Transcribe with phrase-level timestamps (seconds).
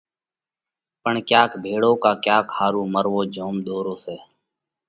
[1.03, 4.15] پڻ ڪياڪ ڀيۯو ڪا ڪياڪ ۿارُو مروو جوم ۮورو سئہ۔